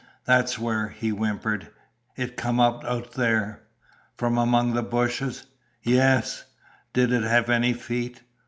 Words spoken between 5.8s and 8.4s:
"Ye us." "Did it have any feet?"